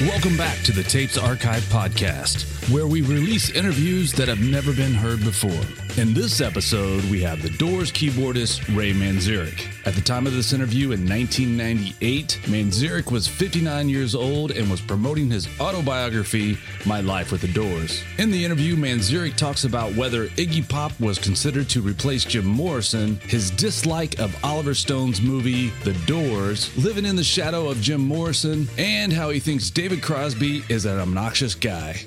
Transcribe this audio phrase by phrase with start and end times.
[0.00, 4.94] Welcome back to the Tapes Archive podcast, where we release interviews that have never been
[4.94, 5.50] heard before.
[5.96, 9.66] In this episode, we have the Doors keyboardist Ray Manzarek.
[9.86, 14.80] At the time of this interview in 1998, Manzarek was 59 years old and was
[14.80, 18.02] promoting his autobiography, My Life with the Doors.
[18.18, 23.16] In the interview, Manzarek talks about whether Iggy Pop was considered to replace Jim Morrison,
[23.26, 28.68] his dislike of Oliver Stone's movie The Doors, living in the shadow of Jim Morrison,
[28.78, 32.00] and how he thinks David Crosby is an obnoxious guy.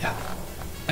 [0.00, 0.41] Yeah.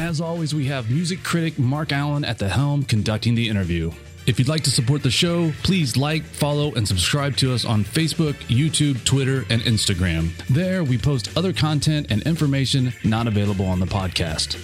[0.00, 3.92] As always, we have music critic Mark Allen at the helm conducting the interview.
[4.26, 7.84] If you'd like to support the show, please like, follow, and subscribe to us on
[7.84, 10.34] Facebook, YouTube, Twitter, and Instagram.
[10.46, 14.56] There, we post other content and information not available on the podcast.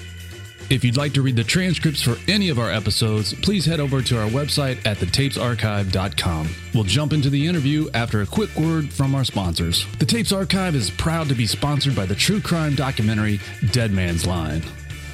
[0.71, 4.01] If you'd like to read the transcripts for any of our episodes, please head over
[4.01, 6.49] to our website at thetapesarchive.com.
[6.73, 9.85] We'll jump into the interview after a quick word from our sponsors.
[9.99, 13.39] The Tapes Archive is proud to be sponsored by the true crime documentary
[13.71, 14.63] Dead Man's Line.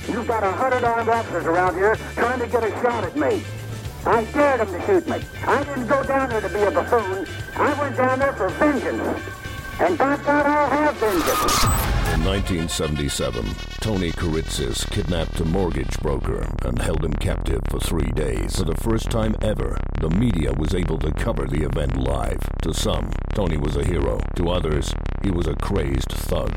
[0.09, 3.43] You've got a hundred armed officers around here trying to get a shot at me.
[4.05, 5.23] I dared them to shoot me.
[5.47, 7.27] I didn't go down there to be a buffoon.
[7.55, 9.23] I went down there for vengeance.
[9.79, 11.65] And by God, I'll have vengeance.
[12.15, 13.45] In 1977,
[13.81, 18.57] Tony Kiritsis kidnapped a mortgage broker and held him captive for three days.
[18.59, 22.41] For the first time ever, the media was able to cover the event live.
[22.63, 24.21] To some, Tony was a hero.
[24.37, 26.53] To others, he was a crazed thug.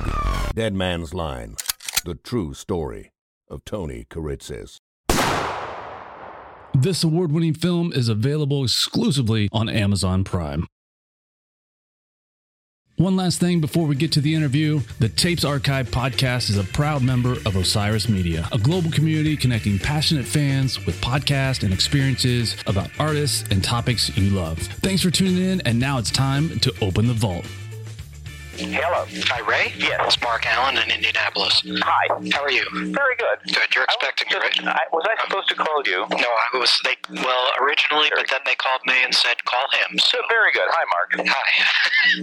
[0.56, 1.56] Dead Man's Line,
[2.04, 3.12] the true story
[3.48, 4.78] of Tony Kiritsis.
[6.74, 10.68] This award winning film is available exclusively on Amazon Prime.
[12.98, 16.64] One last thing before we get to the interview the Tapes Archive podcast is a
[16.64, 22.56] proud member of Osiris Media, a global community connecting passionate fans with podcasts and experiences
[22.68, 24.60] about artists and topics you love.
[24.60, 27.46] Thanks for tuning in, and now it's time to open the vault.
[28.56, 29.04] Hello.
[29.28, 29.76] Hi, Ray.
[29.76, 30.00] Yes.
[30.16, 31.60] It's Mark Allen in Indianapolis.
[31.84, 32.08] Hi.
[32.32, 32.64] How are you?
[32.96, 33.38] Very good.
[33.52, 33.68] Good.
[33.76, 34.80] You're expecting me, I was, right?
[34.80, 36.08] I, was I supposed to call you?
[36.08, 36.72] No, I was.
[36.88, 40.00] They well originally, but then they called me and said call him.
[40.00, 40.72] So very good.
[40.72, 41.28] Hi, Mark.
[41.28, 41.48] hi.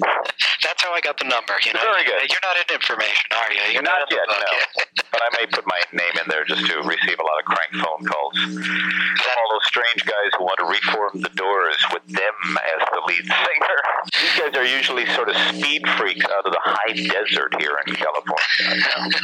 [0.64, 1.52] That's how I got the number.
[1.68, 1.84] You know.
[1.84, 2.24] Very good.
[2.24, 3.62] You're not in information, are you?
[3.76, 4.40] You're Not in the yet, no.
[4.56, 4.88] yet.
[5.12, 7.68] But I may put my name in there just to receive a lot of crank
[7.84, 8.32] phone calls.
[8.40, 13.26] All those strange guys who want to reform the Doors with them as the lead
[13.28, 13.78] singer.
[14.08, 17.94] These guys are usually sort of speed freaks out of the high desert here in
[17.94, 19.22] California.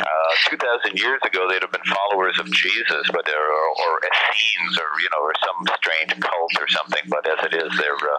[0.00, 3.92] uh, Two thousand years ago, they'd have been followers of Jesus, but they're or, or
[4.02, 7.04] Essenes, or you know, or some strange cult or something.
[7.08, 8.18] But as it is, they're uh,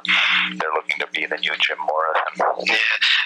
[0.60, 2.32] they're looking to be the new Jim Morrison.
[2.68, 2.78] Yeah,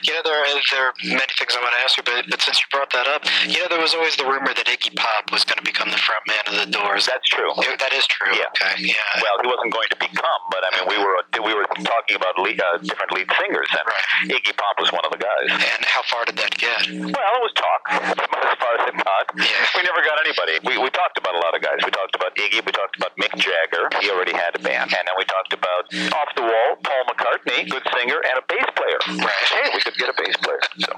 [0.03, 2.41] you know there are, there are many things I want to ask you, but, but
[2.41, 5.29] since you brought that up, you know there was always the rumor that Iggy Pop
[5.31, 7.05] was going to become the front man of the Doors.
[7.05, 7.51] That's true.
[7.61, 8.33] Yeah, that is true.
[8.33, 8.49] Yeah.
[8.57, 8.89] Okay.
[8.89, 9.21] Yeah.
[9.21, 12.39] Well, he wasn't going to become, but I mean, we were we were talking about
[12.41, 14.33] lead, uh, different lead singers, and Right.
[14.41, 15.49] Iggy Pop was one of the guys.
[15.51, 16.89] and how far did that get?
[16.89, 17.81] Well, it was talk.
[17.91, 19.77] As far as it talk, Yeah.
[19.77, 20.53] we never got anybody.
[20.65, 21.79] We, we talked about a lot of guys.
[21.85, 22.65] We talked about Iggy.
[22.65, 23.89] We talked about Mick Jagger.
[24.01, 27.69] He already had a band, and then we talked about off the wall Paul McCartney,
[27.69, 28.99] good singer, and a bass player.
[29.21, 29.43] Right.
[29.53, 30.61] Hey, we could get a bass player.
[30.79, 30.89] So,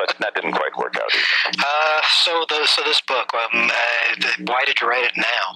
[0.00, 1.60] but that didn't quite work out either.
[1.60, 5.46] Uh, so the so this book, um, uh, why did you write it now?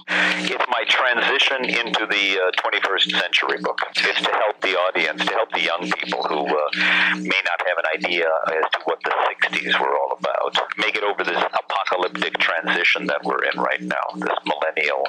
[0.45, 3.79] It's my transition into the uh, 21st century book.
[3.95, 7.77] It's to help the audience, to help the young people who uh, may not have
[7.81, 10.57] an idea as to what the 60s were all about.
[10.77, 15.07] Make it over this apocalyptic transition that we're in right now, this millennial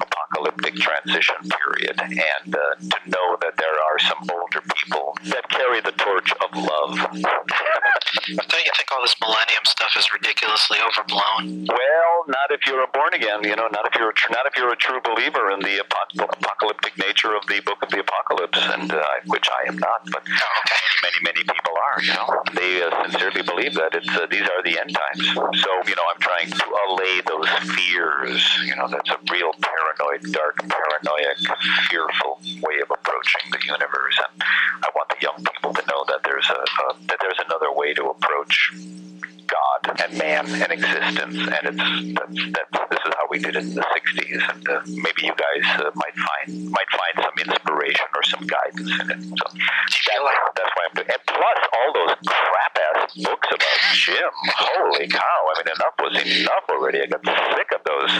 [0.00, 5.80] apocalyptic transition period, and uh, to know that there are some older people that carry
[5.80, 6.98] the torch of love.
[8.26, 11.66] Don't you think all this millennium stuff is ridiculously overblown?
[11.66, 14.44] Well, not if you're a born again, you know, not if you're a tr- not
[14.44, 18.00] if you're a true believer in the apo- apocalyptic nature of the book of the
[18.00, 20.80] apocalypse, and uh, which I am not, but okay.
[21.02, 22.02] many many people are.
[22.04, 25.24] You know, they uh, sincerely believe that it's uh, these are the end times.
[25.64, 28.44] So you know, I'm trying to allay those fears.
[28.64, 31.40] You know, that's a real paranoid, dark, paranoid,
[31.88, 34.42] fearful way of approaching the universe, and
[34.84, 36.60] I want the young people to know that there's a
[37.08, 38.76] that there's another way to approach
[40.08, 43.74] And man and existence, and it's that's, that's this is how we did it in
[43.74, 48.22] the '60s, and uh, maybe you guys uh, might find might find some inspiration or
[48.24, 49.20] some guidance in it.
[49.20, 51.08] So Do you feel like that's why I'm doing.
[51.12, 52.77] And plus, all those crap
[53.16, 54.32] books about Jim.
[54.56, 55.40] Holy cow!
[55.56, 57.02] I mean, enough was enough already.
[57.02, 58.12] I got sick of those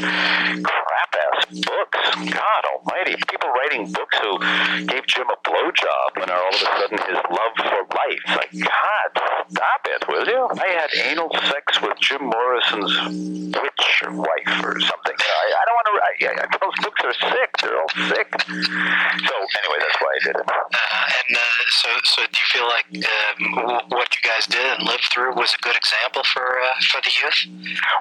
[0.65, 2.33] crap ass books.
[2.33, 3.17] God Almighty!
[3.29, 4.39] People writing books who
[4.87, 8.25] gave Jim a blowjob blowjob when all of a sudden his love for life.
[8.29, 9.11] Like, God,
[9.51, 10.49] stop it, will you?
[10.53, 15.17] I had anal sex with Jim Morrison's witch wife or something.
[15.19, 15.95] I, I don't want to.
[15.99, 17.51] I, I, those books are sick.
[17.63, 18.29] They're all sick.
[18.39, 20.47] So anyway, that's why I did it.
[20.47, 24.87] Uh, and uh, so, so do you feel like um, what you guys did and
[24.87, 27.41] lived through was a good example for uh, for the youth?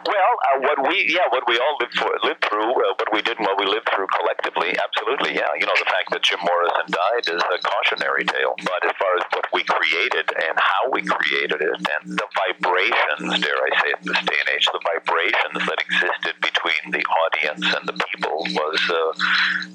[0.05, 3.21] Well, uh, what we yeah, what we all lived for, lived through, uh, what we
[3.25, 5.49] did and what we lived through collectively, absolutely, yeah.
[5.57, 8.53] You know, the fact that Jim Morrison died is a cautionary tale.
[8.61, 13.41] But as far as what we created and how we created it, and the vibrations,
[13.41, 17.03] dare I say, it, in this day and age, the vibrations that existed between the
[17.25, 19.11] audience and the people was uh,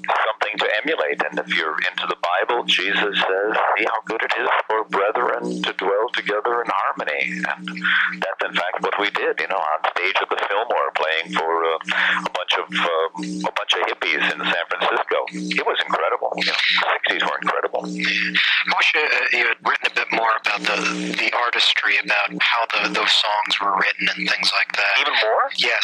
[0.07, 1.19] something to emulate.
[1.27, 5.61] And if you're into the Bible, Jesus says, "See how good it is for brethren
[5.63, 9.39] to dwell together in harmony." And that's in fact what we did.
[9.39, 13.53] You know, on stage at the Fillmore, playing for uh, a bunch of uh, a
[13.53, 15.17] bunch of hippies in San Francisco.
[15.33, 16.33] It was incredible.
[16.37, 17.81] You know, the '60s were incredible.
[17.85, 20.77] I wish uh, you had written a bit more about the
[21.19, 24.93] the artistry, about how the, those songs were written and things like that.
[24.99, 25.45] Even more?
[25.59, 25.83] Yes,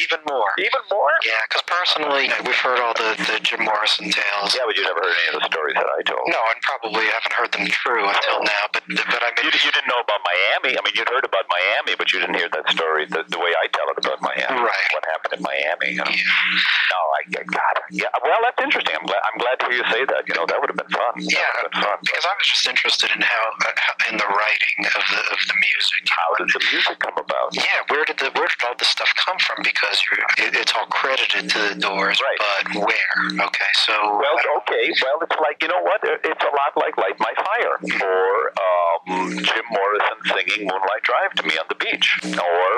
[0.00, 0.50] even more.
[0.58, 1.12] Even more?
[1.26, 4.54] Yeah, because personally, we've heard all the, the Jim Morrison tales.
[4.54, 6.24] Yeah, but you never heard any of the stories that I told.
[6.30, 8.64] No, and probably haven't heard them true until now.
[8.72, 10.78] But but I mean, You, you didn't know about Miami.
[10.78, 13.52] I mean, you'd heard about Miami, but you didn't hear that story the, the way
[13.58, 14.62] I tell it about Miami.
[14.62, 14.88] Right.
[14.94, 15.98] What happened in Miami?
[15.98, 16.10] You know?
[16.10, 16.92] Yeah.
[16.94, 17.84] No, I, I got it.
[17.90, 18.12] Yeah.
[18.22, 18.94] Well, that's interesting.
[18.96, 19.22] I'm glad.
[19.32, 20.22] I'm glad to hear you say that.
[20.30, 21.12] You know, that would have been fun.
[21.18, 21.98] That Yeah, would have been fun.
[22.06, 25.56] because I was just interested in how, uh, how the writing of the of the
[25.60, 26.02] music.
[26.08, 27.54] How did the music come about?
[27.54, 29.62] Yeah, where did the where did all this stuff come from?
[29.64, 32.38] Because you're, it, it's all credited to the Doors, Right.
[32.38, 33.16] but where?
[33.48, 34.92] Okay, so Well, okay.
[35.02, 36.00] Well, it's like you know what?
[36.04, 41.42] It's a lot like "Light My Fire" or um, Jim Morrison singing "Moonlight Drive" to
[41.44, 42.70] me on the beach, or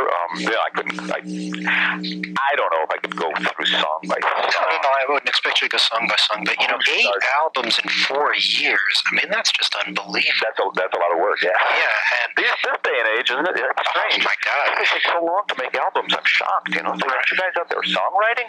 [0.42, 0.98] I couldn't.
[1.10, 4.78] I, I don't know if I could go through song by No, no, song.
[4.82, 7.06] no, I wouldn't expect you to go song by song, but you know, eight
[7.42, 8.94] albums in four years.
[9.06, 10.42] I mean, that's just unbelievable.
[10.42, 11.38] That's a that's a lot of work.
[11.42, 11.50] Yeah.
[11.54, 13.54] Yeah, and This, this day and age, isn't it?
[13.54, 14.24] It's oh strange.
[14.24, 16.12] my God, It takes so long to make albums.
[16.14, 16.74] I'm shocked.
[16.74, 18.48] You know, aren't you guys out there songwriting?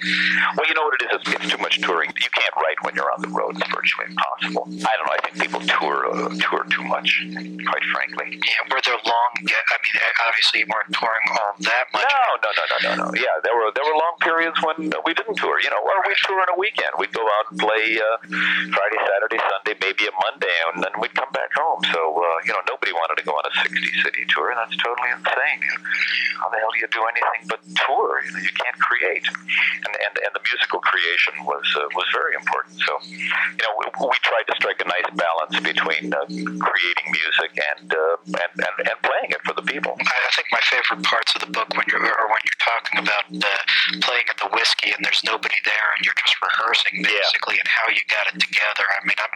[0.57, 1.11] Well, you know what it is?
[1.21, 2.09] It's, it's too much touring.
[2.17, 3.57] You can't write when you're on the road.
[3.57, 4.65] It's virtually impossible.
[4.87, 5.15] I don't know.
[5.17, 7.09] I think people tour uh, tour too much.
[7.69, 8.39] Quite frankly.
[8.41, 9.29] yeah, were there long?
[9.35, 9.95] I mean,
[10.27, 12.03] obviously you weren't touring all that much.
[12.07, 13.07] No, no, no, no, no, no.
[13.15, 15.59] Yeah, there were there were long periods when we didn't tour.
[15.59, 16.95] You know, or we'd tour on a weekend.
[16.97, 18.17] We'd go out and play uh,
[18.71, 21.83] Friday, Saturday, Sunday, maybe a Monday, and then we'd come back home.
[21.91, 24.53] So uh, you know, nobody wanted to go on a 60 city tour.
[24.55, 25.34] That's totally insane.
[26.41, 28.21] How the hell do you do anything but tour?
[28.25, 32.35] You, know, you can't create, and and and the musical creation was uh, was very
[32.35, 32.75] important.
[32.83, 36.27] So you know, we, we tried to strike a nice balance between uh,
[36.59, 39.95] creating music and, uh, and and and playing it for the people.
[39.99, 43.25] I think my favorite parts of the book when you're or when you're talking about
[43.31, 43.49] uh,
[44.03, 47.15] playing at the whiskey and there's nobody there and you're just rehearsing Yeah.
[47.23, 48.85] basically and how you got it together.
[48.85, 49.33] I mean, I'm,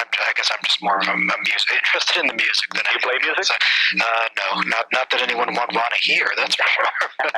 [0.00, 2.84] I'm I guess I'm just more of a, a music interested in the music than
[2.92, 3.60] You play music?
[4.00, 6.26] Uh, no, not not that anyone would want to hear.
[6.36, 6.92] That's for sure.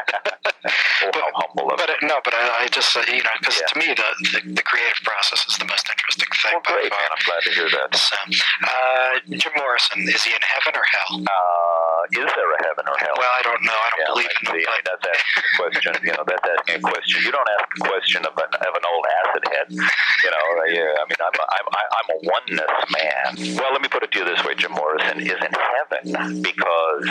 [1.00, 3.66] How humble but no, but I, I just uh, you know because Yeah.
[3.72, 6.92] to me the, the the creative process is the most interesting thing Well, by great,
[6.92, 7.00] far.
[7.00, 7.08] man.
[7.16, 7.90] I'm glad to hear that.
[7.96, 11.12] So, uh, Jim Morrison, is he in heaven or hell?
[11.24, 13.16] Uh, is there a heaven or hell?
[13.16, 13.72] Well, I don't know.
[13.80, 14.62] I don't yeah, believe in see.
[14.68, 15.92] I mean, that's asking a question.
[16.04, 17.16] You know, that's asking a question.
[17.24, 19.66] You don't ask a question of an, of an old acid head.
[19.72, 23.28] You know, uh, yeah, I mean, I'm a, I'm, I'm a oneness man.
[23.56, 26.04] Well, let me put it to you this way: Jim Morrison is in heaven
[26.44, 27.04] because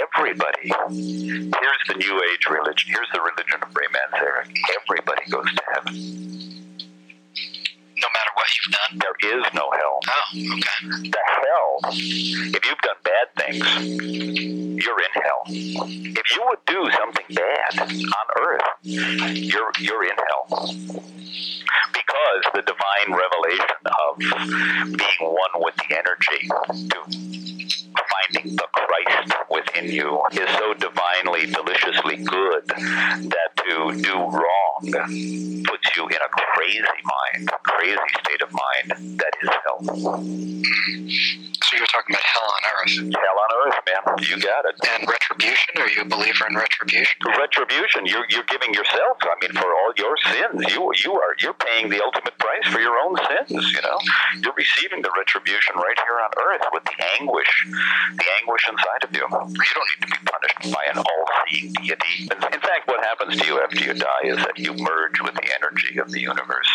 [0.00, 0.43] everybody.
[0.60, 2.90] Here's the New Age religion.
[2.92, 4.54] Here's the religion of Ray Manzarek.
[4.82, 5.94] Everybody goes to heaven.
[7.96, 8.98] no matter what you've done.
[9.00, 10.00] There is no hell.
[10.08, 11.10] Oh, okay.
[11.10, 15.42] the hell, if you've done bad things, you're in hell.
[15.48, 20.74] If you would do something bad on earth, you're you're in hell.
[21.92, 24.18] Because the divine revelation of
[24.98, 26.48] being one with the energy
[26.90, 27.53] to
[29.74, 34.80] Within you is so divinely, deliciously good that to do wrong
[35.64, 39.78] puts you in a crazy mind, crazy state of mind that is hell.
[41.64, 44.02] So you're talking about hell on earth Hell on earth, man.
[44.28, 44.76] You got it.
[44.94, 45.74] and retribution.
[45.80, 47.16] Are you a believer in retribution?
[47.38, 48.06] Retribution.
[48.06, 49.16] You're you're giving yourself.
[49.22, 52.80] I mean, for all your sins, you you are you're paying the ultimate price for
[52.80, 53.72] your own sins.
[53.72, 53.98] You know,
[54.42, 57.52] you're receiving the retribution right here on earth with the anguish,
[58.20, 59.24] the anguish inside of you.
[59.24, 62.28] You don't need to be punished by an all-seeing deity.
[62.28, 65.34] In in fact, what happens to you after you die is that you merge with
[65.34, 66.68] the energy of the universe.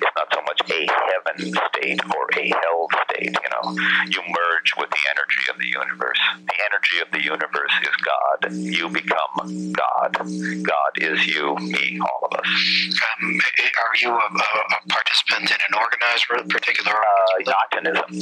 [0.00, 3.36] It's not so much a heaven state or a hell state.
[3.36, 3.72] You know,
[4.08, 6.20] you merge with the energy of the universe.
[6.46, 8.52] The energy of the universe is God.
[8.52, 9.97] You become God.
[10.12, 13.00] God is you, me, all of us.
[13.22, 16.92] Um, are you a, a, a participant in an organized particular?
[16.92, 17.18] Uh,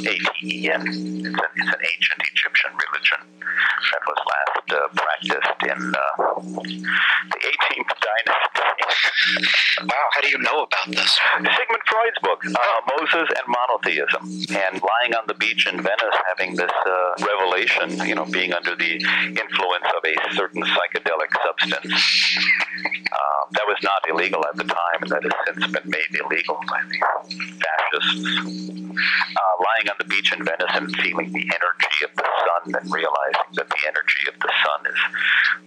[0.07, 0.83] A-T-E-N.
[0.83, 3.21] It's, an, it's an ancient Egyptian religion
[3.93, 6.25] that was last uh, practiced in uh,
[7.31, 8.67] the 18th dynasty.
[9.83, 11.19] wow, how do you know about this?
[11.37, 14.23] Sigmund Freud's book, uh, Moses and Monotheism.
[14.57, 18.75] And lying on the beach in Venice having this uh, revelation, you know, being under
[18.75, 21.76] the influence of a certain psychedelic substance.
[21.85, 26.59] Um, that was not illegal at the time, and that has since been made illegal
[26.69, 26.99] by the
[27.63, 28.37] fascists.
[28.97, 32.87] Uh, lying on the beach in Venice and feeling the energy of the sun and
[32.93, 35.01] realizing that the energy of the sun is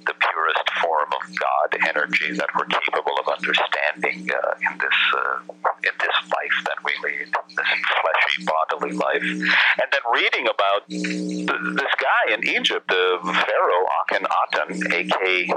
[0.06, 1.50] the purest form of God
[1.90, 6.92] energy that we're capable of understanding uh, in this uh, in this life that we
[7.04, 13.20] lead, this fleshy bodily life, and then reading about th- this guy in Egypt, the
[13.24, 15.50] Pharaoh Akhenaten, A K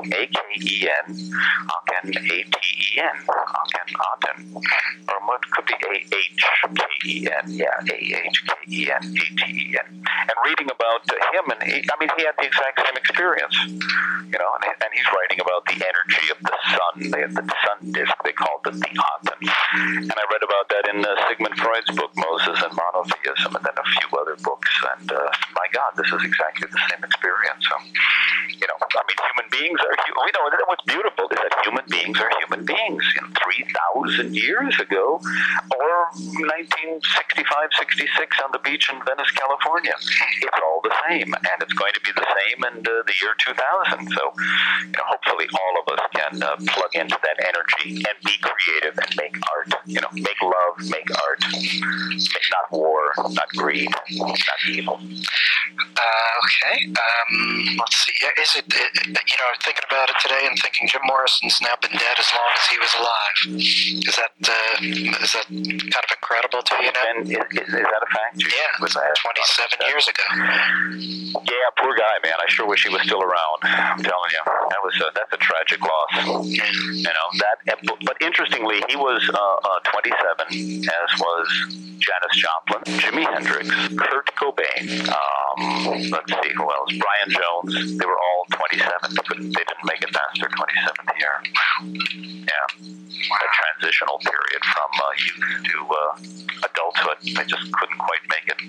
[0.42, 1.14] A K E N,
[1.68, 2.58] Aken A T
[2.96, 4.54] E N, Akhenaten,
[5.08, 6.44] or what could be A H
[6.74, 7.96] K E N, yeah, A
[8.26, 11.94] H K E N A T E N, and reading about him, and he, I
[12.00, 13.56] mean, he had the exact same experience,
[14.32, 17.71] you know, and, and he's writing about the energy of the sun, the, the sun
[17.90, 19.40] disk, they called it the Aten,
[20.06, 23.76] and I read about that in uh, Sigmund Freud's book Moses and Monotheism, and then
[23.76, 27.64] a few other books, and uh, my God, this is exactly the same experience.
[27.66, 27.76] So,
[28.48, 32.18] you know, I mean, human beings are, you know, what's beautiful is that human beings
[32.20, 33.02] are human beings.
[33.16, 35.20] You know, 3,000 years ago,
[35.72, 35.92] or
[36.44, 39.96] 1965, 66 on the beach in Venice, California.
[39.96, 43.34] It's all the same, and it's going to be the same in uh, the year
[43.40, 44.12] 2000.
[44.12, 44.22] So,
[44.84, 48.98] you know, hopefully all of us can uh, plug into that energy and be creative
[48.98, 49.74] and make art.
[49.86, 54.38] You know, make love, make art, make not war, not greed, not
[54.68, 55.00] evil.
[55.78, 56.76] Uh, okay.
[56.88, 58.16] Um, let's see.
[58.40, 61.92] Is it, it, you know, thinking about it today and thinking Jim Morrison's now been
[61.92, 63.36] dead as long as he was alive.
[64.08, 67.06] Is that uh, is that kind of incredible to you now?
[67.14, 68.40] And is, is, that a fact?
[68.40, 70.26] Yeah, was 27 years ago.
[71.46, 72.36] Yeah, poor guy, man.
[72.38, 73.58] I sure wish he was still around.
[73.62, 76.46] I'm telling you, that was a, that's a tragic loss.
[76.46, 81.48] You know that, but interestingly, he was uh, uh, 27, as was
[82.02, 85.08] Janis Joplin, Jimi Hendrix, Kurt Cobain.
[85.58, 86.90] Um, let's see who else.
[86.96, 87.98] Brian Jones.
[87.98, 89.14] They were all 27.
[89.14, 91.34] but they didn't make it past their 27th year.
[92.48, 92.66] Yeah.
[93.22, 97.18] A transitional period from uh, youth to uh, adulthood.
[97.22, 98.60] They just couldn't quite make it.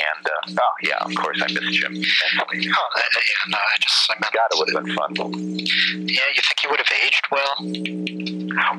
[0.00, 2.72] And uh, oh yeah, of course I miss Jim immensely.
[2.72, 5.12] Oh, uh, yeah, no, I just I God, it would have been fun.
[6.08, 7.54] Yeah, you think he would have aged well?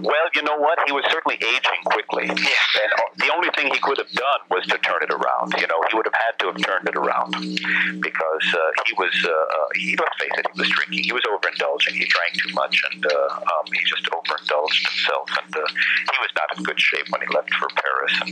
[0.01, 0.79] Well, you know what?
[0.87, 2.25] He was certainly aging quickly.
[2.27, 2.81] Yeah.
[2.81, 5.53] And the only thing he could have done was to turn it around.
[5.59, 9.13] You know, he would have had to have turned it around because uh, he was,
[9.25, 11.03] uh, uh, he, let's face it, he was drinking.
[11.03, 11.97] He was overindulging.
[11.97, 15.29] He drank too much and uh, um, he just overindulged himself.
[15.43, 18.13] And uh, he was not in good shape when he left for Paris.
[18.25, 18.31] And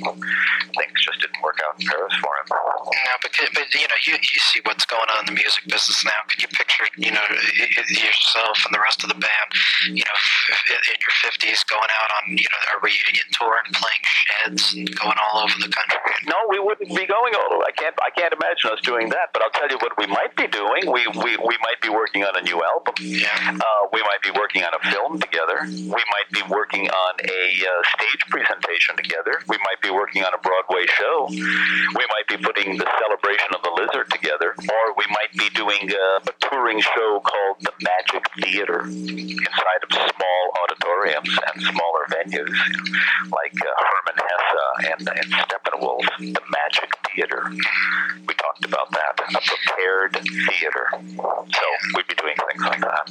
[0.76, 2.48] things just didn't work out in Paris for him.
[2.50, 6.04] No, but, but you know, you, you see what's going on in the music business
[6.06, 6.20] now.
[6.30, 7.26] Can you picture, you know,
[7.90, 9.50] yourself and the rest of the band,
[9.94, 10.18] you know,
[10.76, 14.86] in your 50s going out on, you know, a reunion tour and playing sheds and
[15.00, 16.00] going all over the country?
[16.28, 17.66] No, we wouldn't be going all over.
[17.66, 19.32] I can't, I can't imagine us doing that.
[19.34, 20.92] But I'll tell you what we might be doing.
[20.92, 22.96] We, we, we might be working on a new album.
[22.98, 23.64] Uh,
[23.94, 25.60] we might be working on a film together.
[25.68, 29.42] We might be working on a uh, stage presentation together.
[29.48, 31.28] We might be working on a Broadway show.
[31.30, 35.90] We might be putting the celebration of the lizard together, or we might be doing
[35.92, 42.56] uh, a touring show called the Magic Theater inside of small auditoriums and smaller venues
[43.32, 47.52] like uh, Hermann Hesse and, and Steppenwolf, the Magic Theater.
[48.28, 50.14] We talked about that, a prepared
[50.50, 50.86] theater.
[50.90, 51.66] So
[51.96, 53.06] we'd be doing things like that.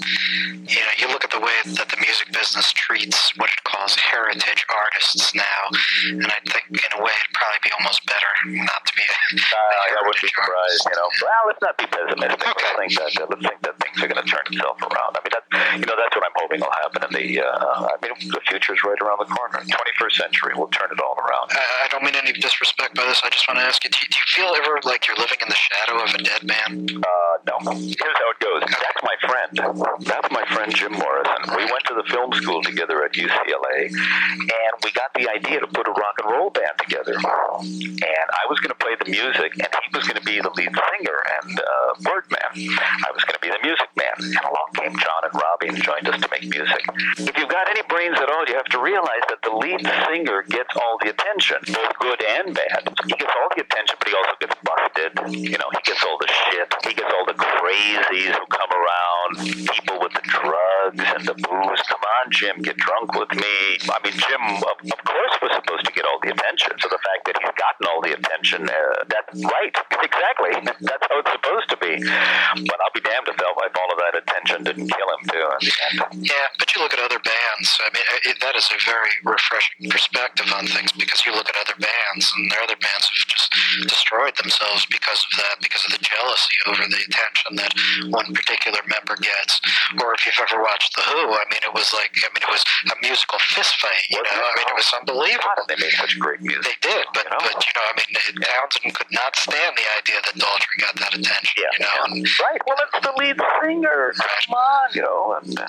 [0.66, 3.94] You know, you look at the way that the music business treats what it calls
[3.96, 5.62] heritage artists now,
[6.10, 8.32] and I think in a way it'd probably be almost better
[8.66, 11.08] not to be a, uh, I wouldn't be surprised, you know.
[11.22, 12.42] Well, let's not be pessimistic.
[12.42, 12.72] Okay.
[12.74, 15.12] Let's think that uh, let's think that things are going to turn itself around.
[15.14, 15.44] I mean, that,
[15.78, 17.44] you know, that's what I'm hoping will happen in the.
[17.44, 19.60] Uh, I mean, the future is right around the corner.
[19.60, 21.52] 21st century will turn it all around.
[21.52, 23.20] Uh, I don't mean any disrespect by this.
[23.24, 25.38] I just want to ask you: do, you: do you feel ever like you're living
[25.42, 26.88] in the shadow of a dead man?
[26.88, 27.56] Uh, no.
[27.72, 28.62] Here's how it goes.
[28.64, 29.52] That's my friend.
[30.00, 31.42] That's my friend Jim Morrison.
[31.56, 35.66] We went to the film school together at UCLA, and we got the idea to
[35.68, 37.14] put a rock and roll band together.
[37.14, 40.50] And I was going to play the music, and he was going to be the
[40.56, 42.50] lead singer and uh, Birdman.
[42.56, 44.16] I was going to be the music man.
[44.18, 46.82] And along came John and Robbie and joined us to make music.
[47.18, 50.44] If you've got any brains at all, you have to realize that the lead singer
[50.48, 52.82] gets all the attention, both good and bad.
[53.06, 55.12] He gets all the attention, but he also gets busted.
[55.34, 56.68] You know, he gets all the shit.
[56.86, 59.30] He gets all the crazies who come around,
[59.66, 61.82] people with the drugs and the booze.
[61.90, 63.56] Come on, Jim, get drunk with me.
[63.90, 66.78] I mean, Jim, of, of course, was supposed to get all the attention.
[66.78, 70.52] So the fact that he's gotten all the attention, uh, that's right, exactly.
[70.80, 71.92] That's how it's supposed to be.
[72.00, 75.60] But I'll be damned if, if all of that attention didn't kill him too in
[75.68, 76.24] the end.
[76.24, 77.68] Yeah, but you look at other bands.
[77.84, 81.56] I mean, it, that is a very refreshing perspective on things because you look at
[81.60, 83.48] other bands, and their other bands have just
[83.88, 87.72] destroyed themselves because of that, because of the jealousy over the attention that
[88.08, 89.60] one particular member gets.
[90.00, 92.52] Or if you've ever watched The Who, I mean, it was like, I mean, it
[92.52, 94.06] was a musical fist fight.
[94.10, 95.64] You know, I mean, it was unbelievable.
[95.68, 96.64] They made such great music.
[96.64, 99.86] They did, but you know, but you know, I mean, Townshend could not stand the
[99.98, 101.54] idea that Daltrey got that attention.
[101.56, 102.14] Yeah, you know, yeah.
[102.14, 102.60] and, right.
[102.66, 104.12] Well, it's the lead singer.
[104.16, 105.38] Come on, you know.
[105.42, 105.66] And uh,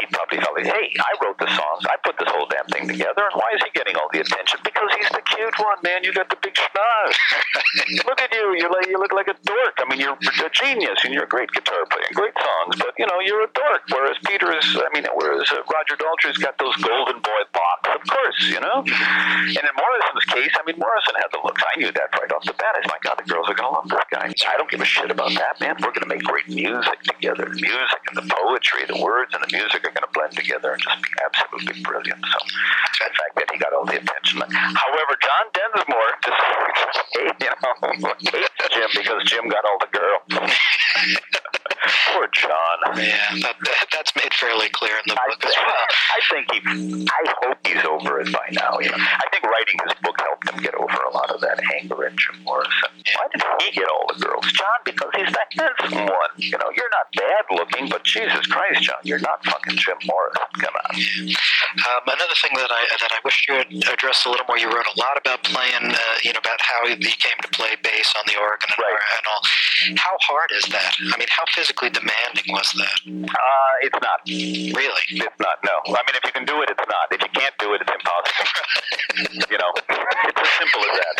[0.00, 1.84] Pete probably felt, hey, I wrote the songs.
[1.84, 4.60] I put this whole damn thing together, and why is he getting all the attention?
[4.64, 6.00] Because he's the cute one, man.
[6.04, 7.12] You got the big schnoz.
[8.08, 8.56] look at you.
[8.56, 9.76] You like you look like a dork.
[9.76, 12.80] I mean, you're a genius, and you're a great guitar player, great songs.
[12.80, 13.82] But you know, you're a dork.
[13.92, 18.02] Whereas Peter is, I mean, whereas uh, Roger Daltrey's got those golden boy locks, of
[18.08, 18.80] course, you know.
[18.80, 21.60] And in Morrison's case, I mean, Morrison had the looks.
[21.60, 22.72] I knew that right off the bat.
[22.72, 24.32] I was my God, the girls are going to love this guy.
[24.32, 25.76] I don't give a shit about that, man.
[25.80, 27.44] We're going to make great music together.
[27.44, 30.72] The music and the poetry, the words and the music are going to blend together
[30.72, 32.22] and just be absolutely brilliant.
[32.22, 32.38] So
[33.00, 34.40] the fact that he got all the attention.
[34.46, 36.42] However, John Densmore just,
[37.42, 37.72] you know,
[38.30, 40.22] hates Jim because Jim got all the girls.
[42.12, 42.78] Poor John.
[43.00, 45.86] Yeah, that, that, that's made fairly clear in the book I, as well.
[45.88, 47.06] I think he.
[47.08, 48.78] I hope he's over it by now.
[48.80, 51.58] You know, I think writing his book helped him get over a lot of that
[51.80, 52.92] anger at Jim Morrison.
[53.16, 54.78] Why did he get all the girls, John?
[54.84, 56.32] Because he's the handsome one.
[56.36, 60.46] You know, you're not bad looking, but Jesus Christ, John, you're not fucking Jim Morrison.
[60.62, 60.90] Come on.
[60.94, 64.58] Um, another thing that I that I wish you had addressed a little more.
[64.58, 67.74] You wrote a lot about playing, uh, you know, about how he came to play
[67.82, 68.94] bass on the organ and, Right.
[69.18, 69.42] and all.
[69.98, 70.94] How hard is that?
[71.00, 72.98] I mean, how physically demanding was that?
[73.10, 74.20] Uh, it's not.
[74.28, 75.04] Really?
[75.18, 75.58] It's not.
[75.66, 75.74] No.
[75.90, 77.10] I mean, if you can do it, it's not.
[77.10, 78.46] If you can't do it, it's impossible.
[79.50, 81.14] you know, it's as simple as that.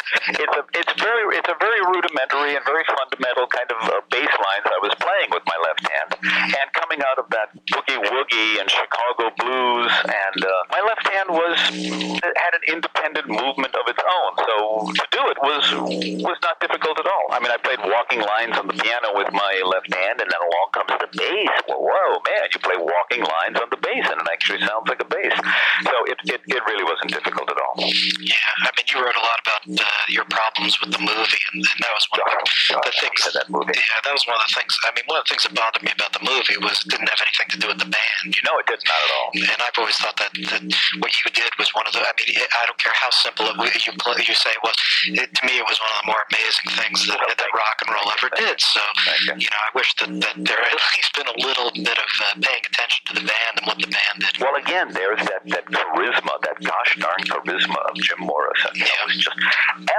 [0.44, 4.28] It's a, it's very, it's a very rudimentary and very fundamental kind of uh, bass
[4.30, 6.08] lines I was playing with my left hand,
[6.54, 11.28] and coming out of that boogie woogie and Chicago blues, and uh, my left hand
[11.32, 11.56] was
[12.20, 14.30] had an independent movement of its own.
[14.44, 14.54] So
[14.92, 15.64] to do it was
[16.22, 17.26] was not difficult at all.
[17.32, 20.40] I mean, I played walking lines on the piano with my left hand, and then
[20.40, 21.50] along comes the bass.
[21.68, 25.00] Well, whoa, man, you play walking lines on the bass, and it actually sounds like
[25.00, 25.34] a bass.
[25.84, 27.74] So it, it, it really wasn't difficult at all.
[27.80, 28.66] Yeah.
[28.66, 31.78] I mean, you wrote a lot about uh, your problems with the movie, and, and
[31.80, 33.20] that was one of Oh, the, God, the I things.
[33.24, 33.74] hated that movie.
[33.74, 34.69] Yeah, that was one of the things.
[34.82, 35.46] I mean, one of the things
[42.60, 44.76] I don't care how simple it, was- you play, you say it was.
[45.08, 47.88] It, to me, it was one of the more amazing things that, that rock and
[47.88, 48.60] roll ever did.
[48.60, 48.80] So,
[49.24, 49.48] you.
[49.48, 52.36] know, I wish that, that there had at least been a little bit of uh,
[52.44, 54.34] paying attention to the band and what the band did.
[54.36, 58.76] Well, again, there's that, that charisma, that gosh darn charisma of Jim Morrison.
[58.76, 59.38] Know, it was just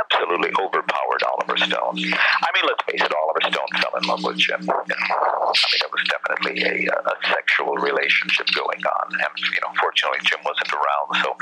[0.06, 1.98] absolutely overpowered Oliver Stone.
[1.98, 4.62] I mean, let's face it, Oliver Stone fell in love with Jim.
[4.70, 9.06] I mean, there was definitely a, a sexual relationship going on.
[9.18, 11.34] And, you know, fortunately, Jim wasn't around, so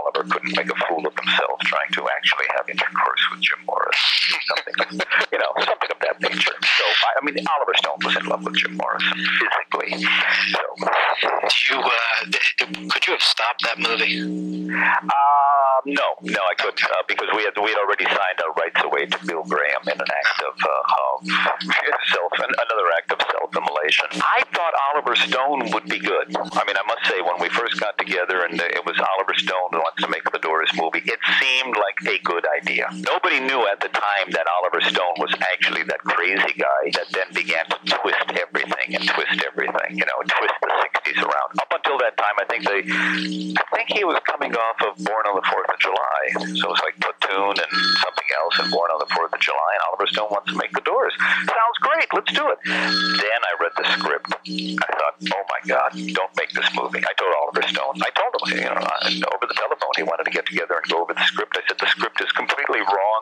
[0.00, 4.38] Oliver couldn't make a fool of himself trying to actually have intercourse with Jim Morrison.
[4.46, 5.00] Something,
[5.32, 6.54] you know, something of that nature.
[6.54, 10.06] So, I, I mean, Oliver Stone was in love with Jim Morrison physically.
[10.54, 10.62] So,
[11.50, 11.78] Do you?
[11.82, 14.22] Uh, could you have stopped that movie?
[14.22, 18.80] Um, no, no, I couldn't uh, because we had we had already signed our rights
[18.84, 21.26] away to Bill Graham in an act of, uh, of
[22.14, 23.18] self another act of
[23.52, 24.06] self-immolation.
[24.22, 26.36] I thought Oliver Stone would be good.
[26.36, 29.72] I mean, I must say when we first got together and it was Oliver Stone
[29.72, 32.88] who wants to make the Doors movie, it seemed like a good idea.
[32.92, 37.28] Nobody knew at the time that Oliver Stone was actually that crazy guy that then
[37.34, 39.98] began to twist everything and twist everything.
[39.98, 41.48] You know, twist the '60s around.
[41.60, 42.80] Up until that time, I think they
[43.60, 46.22] I think he was coming off of Born on the Fourth of July,
[46.56, 49.70] so it was like Platoon and something else, and Born on the Fourth of July.
[49.76, 51.14] And Oliver Stone wants to make the Doors.
[51.18, 52.08] Sounds great.
[52.14, 52.58] Let's do it.
[52.64, 54.30] Then I read the script.
[54.32, 57.02] I thought, oh my God, don't make this movie.
[57.02, 57.94] I told Oliver Stone.
[58.02, 60.86] I told him, you know, uh, over the telephone, he wanted to get together and
[60.90, 61.56] go over the script.
[61.58, 63.20] I said the script is completely wrong.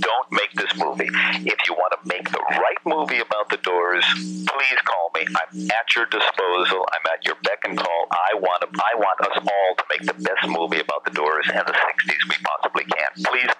[0.00, 1.08] Don't make this movie.
[1.44, 5.26] If you want to make the right movie about the Doors, please call me.
[5.28, 6.86] I'm at your disposal.
[6.94, 8.02] I'm at your beck and call.
[8.10, 11.46] I want to, I want us all to make the best movie about the Doors
[11.52, 13.10] and the 60s we possibly can.
[13.24, 13.50] Please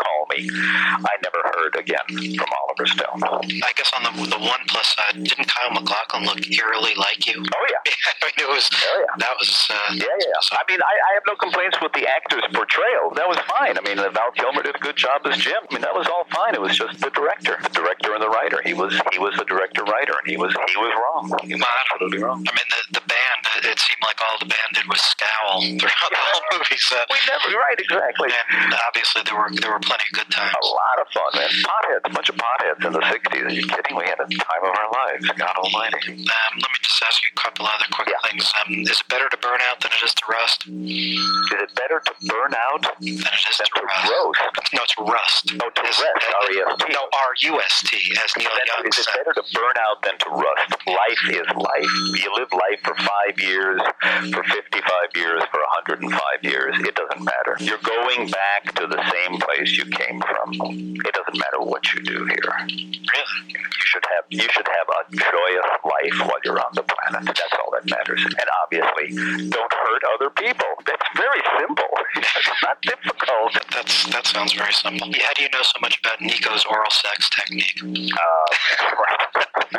[0.47, 3.21] I never heard again from Oliver Stone.
[3.65, 7.39] I guess on the the one plus side, didn't Kyle MacLachlan look eerily like you?
[7.43, 7.93] Oh, yeah.
[8.23, 9.15] I mean, it was Oh, yeah.
[9.19, 10.57] that was uh, Yeah, yeah.
[10.59, 13.11] I mean, I, I have no complaints with the actor's portrayal.
[13.17, 13.77] That was fine.
[13.79, 15.59] I mean, Val Kilmer did a good job as Jim.
[15.71, 16.55] I mean, that was all fine.
[16.55, 18.61] It was just the director, the director and the writer.
[18.65, 21.25] He was he was the director writer, and he was he was wrong.
[21.45, 22.45] He was absolutely wrong.
[22.47, 23.41] I mean, the the band.
[23.65, 26.79] It seemed like all the band did was scowl throughout the whole movie.
[26.79, 28.31] So, We never right, exactly.
[28.31, 30.55] and obviously there were there were plenty of good times.
[30.55, 31.51] A lot of fun, man.
[31.65, 33.45] Potheads, a bunch of potheads in the '60s.
[33.47, 33.97] Are you kidding?
[33.97, 35.27] We had a time of our lives.
[35.37, 36.13] God Almighty.
[36.13, 38.23] Um, let me just ask you a couple other quick Yeah.
[38.31, 38.45] things.
[38.61, 40.65] Um, is it better to burn out than it is to rust?
[40.69, 44.11] Is it better to burn out Than it is than to to rust?
[44.13, 44.41] roast?
[44.75, 45.45] No, it's rust.
[45.63, 46.93] Oh, to Is- rest, R-E-S-T.
[46.93, 50.03] No, R U S T, as Neil Then Young is it better to burn out
[50.03, 50.71] than to rust?
[50.87, 51.93] Life is life.
[52.23, 53.81] You live life for five years,
[54.33, 56.75] for 55 years, for 105 years.
[56.81, 57.57] It doesn't matter.
[57.61, 60.53] You're going back to the same place you came from.
[60.55, 62.55] It doesn't matter what you do here.
[62.69, 63.39] Really?
[63.49, 67.27] You should have you should have a joyous life while you're on the planet.
[67.27, 68.25] That's all that matters.
[68.25, 70.69] And obviously, don't hurt other people.
[70.87, 71.93] That's very simple.
[72.39, 73.53] It's not difficult.
[73.73, 75.07] That's that sounds very simple.
[75.07, 77.79] How do you know so much about Nico's oral sex technique?
[77.83, 78.49] Uh,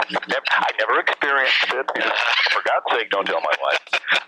[0.27, 1.85] never, I never experienced it.
[2.51, 3.79] For God's sake, don't tell my wife.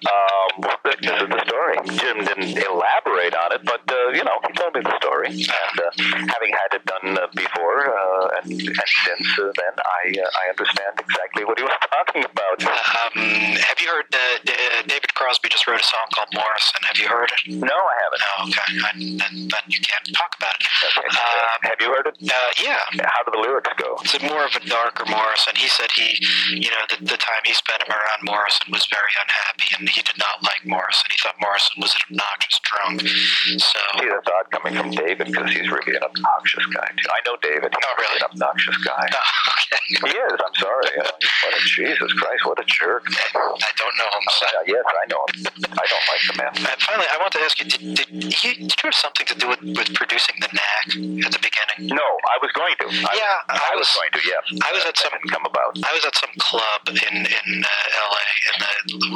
[0.02, 1.78] Um, this is the story.
[1.98, 5.30] Jim didn't elaborate on it, but uh, you know, he told me the story.
[5.30, 5.92] And uh,
[6.34, 10.50] having had it done uh, before uh, and, and since uh, then, I uh, I
[10.50, 12.58] understand exactly what he was talking about.
[12.66, 13.14] Um,
[13.62, 14.10] have you heard
[14.88, 16.82] David Crosby just wrote a song called Morrison?
[16.82, 17.42] Have you heard it?
[17.54, 18.22] No, I haven't.
[18.26, 18.70] No, okay.
[18.82, 18.90] I,
[19.22, 20.66] then, then you can't talk about it.
[20.98, 21.06] Okay.
[21.14, 22.18] Um, Have you heard it?
[22.26, 22.82] uh, yeah.
[23.06, 24.02] How do the lyrics go?
[24.02, 25.54] It's a more of a darker Morrison.
[25.54, 26.18] He said he,
[26.58, 30.18] you know, the, the time he spent around Morrison was very unhappy, and he did
[30.18, 31.06] not like Morrison.
[31.14, 33.06] He thought Morrison was an obnoxious drunk.
[33.62, 37.10] So, See, that's odd coming from David because he's really an obnoxious guy too.
[37.14, 37.70] I know David.
[37.70, 38.18] He's Oh, really?
[38.18, 39.06] an obnoxious guy.
[39.06, 39.82] oh, okay.
[39.86, 40.34] He is.
[40.42, 40.90] I'm sorry.
[40.98, 41.14] Uh,
[41.46, 42.42] What a Jesus Christ!
[42.46, 43.06] What a jerk.
[43.06, 44.26] I don't know him.
[44.34, 44.46] So.
[44.66, 45.68] Yeah, yes, I him.
[45.76, 46.54] I don't like the man.
[46.72, 48.10] And finally, I want to ask you: Did, did,
[48.44, 50.88] you, did you have something to do with, with producing the knack
[51.28, 51.92] at the beginning?
[51.92, 52.88] No, I was going to.
[52.88, 54.22] I, Yeah, I, I was, was- going to.
[54.26, 55.76] Yes, I was at some come about.
[55.84, 58.26] I was at some club in in uh, L.A.
[58.50, 58.72] in the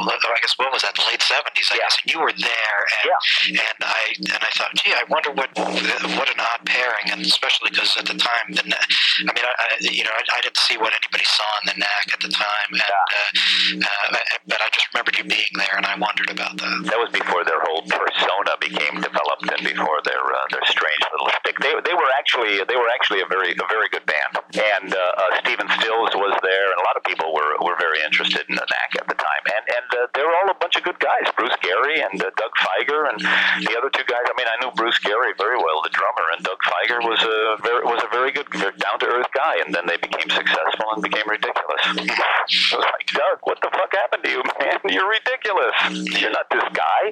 [0.06, 1.82] I guess what was that the late seventies I Yeah.
[1.88, 3.62] guess and you were there and Yeah.
[3.66, 4.02] and I
[4.36, 8.06] and I thought gee I wonder what what an odd pairing and especially because at
[8.06, 11.24] the time the I mean I, I you know I, I didn't see what anybody
[11.24, 15.24] saw in the knack at the time and uh, uh, but I just remembered you
[15.24, 19.46] being there and I wondered about that That was before their whole persona became developed,
[19.50, 21.56] and before their uh, their strange little stick.
[21.60, 24.98] They, they were actually they were actually a very a very good band, and uh,
[24.98, 28.54] uh, Stephen Stills was there, and a lot of people were, were very interested in
[28.56, 30.98] the Knack at the time, and and uh, they were all a bunch of good
[31.00, 33.18] guys, Bruce Gary and uh, Doug Fieger, and
[33.66, 34.24] the other two guys.
[34.26, 37.36] I mean, I knew Bruce Gary very well, the drummer, and Doug Fieger was a
[37.62, 41.02] very was a very good, down to earth guy, and then they became successful and
[41.02, 41.82] became ridiculous.
[41.86, 44.78] I was like, Doug, what the fuck happened to you, man?
[44.88, 45.74] You're ridiculous.
[46.20, 47.02] You're not this guy.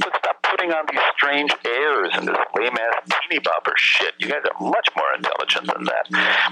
[0.00, 4.14] But stop putting on these strange airs and this lame ass teeny bopper shit.
[4.18, 6.04] You guys are much more intelligent than that.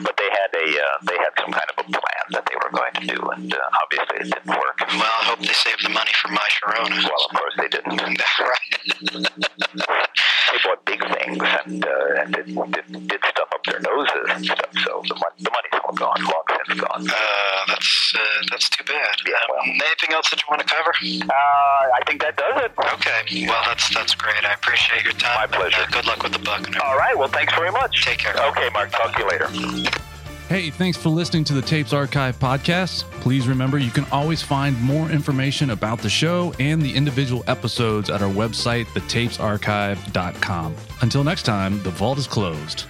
[0.02, 2.70] But they had a uh, they had some kind of a plan that they were
[2.76, 4.78] going to do, and uh, obviously it didn't work.
[4.92, 8.00] well I hope they saved the money for my Sharona Well, of course they didn't.
[8.40, 9.28] right
[10.50, 14.44] They bought big things and uh, and did, did, did stuff up their noses and
[14.46, 14.70] stuff.
[14.82, 17.04] So the, mon- the money's all gone, long since gone.
[17.06, 19.60] uh, that's uh, that's too bad Yeah, well.
[19.60, 20.92] um, anything else that you want to cover
[21.28, 21.32] Uh,
[21.92, 22.72] I think that does it.
[22.94, 23.46] Okay.
[23.46, 24.42] Well, that's that's great.
[24.42, 25.36] I appreciate your time.
[25.36, 25.82] My pleasure.
[25.82, 27.16] Uh, good luck with the and All right.
[27.16, 28.04] Well, thanks very much.
[28.06, 28.34] Take care.
[28.48, 28.90] Okay, Mark.
[28.92, 29.98] Talk to you later.
[30.48, 33.02] Hey, thanks for listening to the Tapes Archive podcast.
[33.20, 38.08] Please remember you can always find more information about the show and the individual episodes
[38.08, 40.74] at our website, thetapesarchive.com.
[41.02, 42.86] Until next time, the vault is closed.